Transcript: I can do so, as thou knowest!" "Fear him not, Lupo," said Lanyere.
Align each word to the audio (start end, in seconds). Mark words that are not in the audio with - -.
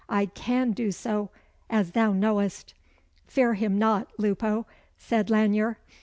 I 0.09 0.25
can 0.25 0.71
do 0.71 0.91
so, 0.91 1.29
as 1.69 1.91
thou 1.91 2.11
knowest!" 2.11 2.73
"Fear 3.27 3.53
him 3.53 3.77
not, 3.77 4.09
Lupo," 4.17 4.65
said 4.97 5.29
Lanyere. 5.29 5.77